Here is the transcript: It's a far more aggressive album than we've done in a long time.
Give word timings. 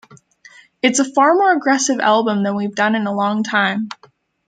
It's 0.81 0.97
a 0.97 1.05
far 1.05 1.35
more 1.35 1.51
aggressive 1.53 1.99
album 1.99 2.41
than 2.41 2.55
we've 2.55 2.73
done 2.73 2.95
in 2.95 3.05
a 3.05 3.13
long 3.13 3.43
time. 3.43 3.87